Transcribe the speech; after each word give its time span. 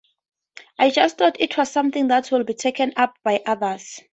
I 0.79 0.89
just 0.89 1.19
thought 1.19 1.39
it 1.39 1.55
was 1.59 1.69
something 1.69 2.07
that 2.07 2.31
would 2.31 2.47
be 2.47 2.55
taken 2.55 2.91
up 2.97 3.19
by 3.23 3.43
others. 3.45 3.99